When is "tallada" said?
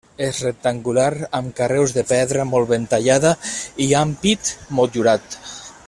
2.95-3.35